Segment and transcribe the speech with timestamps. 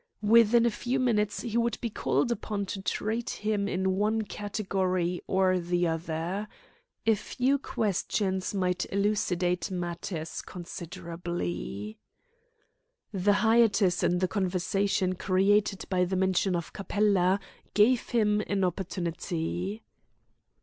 [0.23, 5.21] Within a few minutes he would be called upon to treat him in one category
[5.27, 6.47] or the other.
[7.05, 11.99] A few questions might elucidate matters considerably.
[13.13, 17.39] The hiatus in the conversation created by the mention of Capella
[17.75, 19.83] gave him an opportunity.